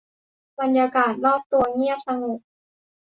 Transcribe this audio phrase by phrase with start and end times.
[0.59, 2.39] บรรยากาศรอบตัวเงียบสงบ